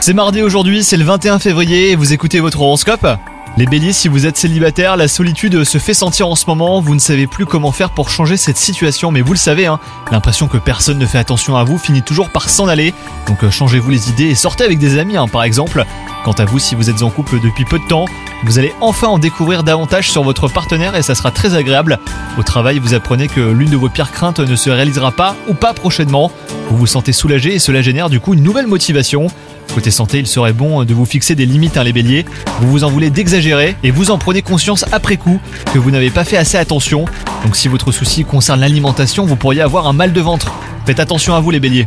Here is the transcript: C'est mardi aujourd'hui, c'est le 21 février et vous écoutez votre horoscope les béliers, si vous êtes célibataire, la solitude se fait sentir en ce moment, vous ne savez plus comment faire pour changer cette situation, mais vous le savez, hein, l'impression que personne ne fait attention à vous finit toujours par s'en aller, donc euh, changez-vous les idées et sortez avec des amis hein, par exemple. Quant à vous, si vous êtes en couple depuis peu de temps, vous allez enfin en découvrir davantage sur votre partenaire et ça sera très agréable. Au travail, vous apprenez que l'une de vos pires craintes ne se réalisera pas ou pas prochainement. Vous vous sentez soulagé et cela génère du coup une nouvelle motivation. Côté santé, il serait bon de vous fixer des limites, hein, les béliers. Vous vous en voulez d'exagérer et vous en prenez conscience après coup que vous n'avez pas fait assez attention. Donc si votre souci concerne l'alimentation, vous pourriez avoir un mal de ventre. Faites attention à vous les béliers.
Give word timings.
C'est 0.00 0.12
mardi 0.12 0.42
aujourd'hui, 0.42 0.82
c'est 0.82 0.96
le 0.96 1.04
21 1.04 1.38
février 1.38 1.92
et 1.92 1.94
vous 1.94 2.12
écoutez 2.12 2.40
votre 2.40 2.60
horoscope 2.62 3.06
les 3.58 3.66
béliers, 3.66 3.92
si 3.92 4.08
vous 4.08 4.24
êtes 4.24 4.38
célibataire, 4.38 4.96
la 4.96 5.08
solitude 5.08 5.62
se 5.64 5.76
fait 5.76 5.92
sentir 5.92 6.26
en 6.26 6.36
ce 6.36 6.46
moment, 6.46 6.80
vous 6.80 6.94
ne 6.94 6.98
savez 6.98 7.26
plus 7.26 7.44
comment 7.44 7.70
faire 7.70 7.90
pour 7.90 8.08
changer 8.08 8.38
cette 8.38 8.56
situation, 8.56 9.10
mais 9.10 9.20
vous 9.20 9.34
le 9.34 9.38
savez, 9.38 9.66
hein, 9.66 9.78
l'impression 10.10 10.48
que 10.48 10.56
personne 10.56 10.96
ne 10.96 11.04
fait 11.04 11.18
attention 11.18 11.54
à 11.58 11.62
vous 11.62 11.76
finit 11.76 12.00
toujours 12.00 12.30
par 12.30 12.48
s'en 12.48 12.66
aller, 12.66 12.94
donc 13.26 13.44
euh, 13.44 13.50
changez-vous 13.50 13.90
les 13.90 14.08
idées 14.08 14.28
et 14.28 14.34
sortez 14.34 14.64
avec 14.64 14.78
des 14.78 14.96
amis 14.98 15.18
hein, 15.18 15.28
par 15.28 15.42
exemple. 15.42 15.84
Quant 16.24 16.32
à 16.32 16.46
vous, 16.46 16.58
si 16.58 16.74
vous 16.74 16.88
êtes 16.88 17.02
en 17.02 17.10
couple 17.10 17.40
depuis 17.40 17.66
peu 17.66 17.78
de 17.78 17.86
temps, 17.86 18.06
vous 18.44 18.58
allez 18.58 18.72
enfin 18.80 19.08
en 19.08 19.18
découvrir 19.18 19.64
davantage 19.64 20.10
sur 20.10 20.22
votre 20.22 20.48
partenaire 20.48 20.96
et 20.96 21.02
ça 21.02 21.14
sera 21.14 21.30
très 21.30 21.54
agréable. 21.54 21.98
Au 22.38 22.42
travail, 22.42 22.78
vous 22.78 22.94
apprenez 22.94 23.28
que 23.28 23.40
l'une 23.40 23.70
de 23.70 23.76
vos 23.76 23.90
pires 23.90 24.12
craintes 24.12 24.40
ne 24.40 24.56
se 24.56 24.70
réalisera 24.70 25.12
pas 25.12 25.36
ou 25.48 25.52
pas 25.52 25.74
prochainement. 25.74 26.32
Vous 26.72 26.78
vous 26.78 26.86
sentez 26.86 27.12
soulagé 27.12 27.54
et 27.54 27.58
cela 27.58 27.82
génère 27.82 28.08
du 28.08 28.18
coup 28.18 28.32
une 28.32 28.42
nouvelle 28.42 28.66
motivation. 28.66 29.26
Côté 29.74 29.90
santé, 29.90 30.20
il 30.20 30.26
serait 30.26 30.54
bon 30.54 30.84
de 30.84 30.94
vous 30.94 31.04
fixer 31.04 31.34
des 31.34 31.44
limites, 31.44 31.76
hein, 31.76 31.84
les 31.84 31.92
béliers. 31.92 32.24
Vous 32.62 32.70
vous 32.70 32.82
en 32.82 32.88
voulez 32.90 33.10
d'exagérer 33.10 33.76
et 33.82 33.90
vous 33.90 34.10
en 34.10 34.16
prenez 34.16 34.40
conscience 34.40 34.86
après 34.90 35.18
coup 35.18 35.38
que 35.74 35.78
vous 35.78 35.90
n'avez 35.90 36.08
pas 36.08 36.24
fait 36.24 36.38
assez 36.38 36.56
attention. 36.56 37.04
Donc 37.44 37.56
si 37.56 37.68
votre 37.68 37.92
souci 37.92 38.24
concerne 38.24 38.60
l'alimentation, 38.60 39.26
vous 39.26 39.36
pourriez 39.36 39.60
avoir 39.60 39.86
un 39.86 39.92
mal 39.92 40.14
de 40.14 40.20
ventre. 40.22 40.50
Faites 40.86 40.98
attention 40.98 41.34
à 41.34 41.40
vous 41.40 41.50
les 41.50 41.60
béliers. 41.60 41.86